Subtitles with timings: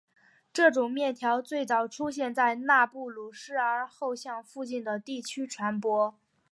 [0.51, 6.15] 这种面条最早出现在纳布卢斯而后向附近的地区传播。